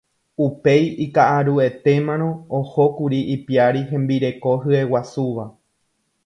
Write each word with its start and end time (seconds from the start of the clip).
Upéi 0.43 0.85
ika'aruetémarõ 1.03 2.29
ohókuri 2.61 3.19
ipiári 3.35 3.85
hembireko 3.93 4.55
hyeguasúva. 4.65 5.47